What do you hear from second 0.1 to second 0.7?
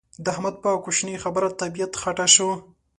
د احمد په